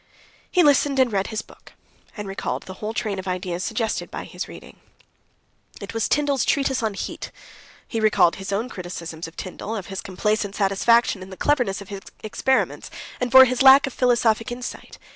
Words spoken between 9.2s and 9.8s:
of Tyndall